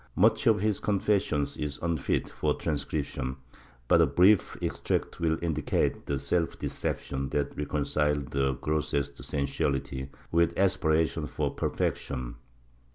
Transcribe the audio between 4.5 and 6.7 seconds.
extract will indicate the self